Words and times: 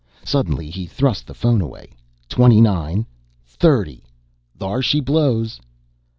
Suddenly 0.25 0.71
he 0.71 0.87
thrust 0.87 1.27
the 1.27 1.35
phone 1.35 1.61
away. 1.61 1.91
"Twenty 2.27 2.59
nine... 2.59 3.05
thirty... 3.45 4.03
Thar 4.57 4.81
she 4.81 4.99
blows!" 4.99 5.59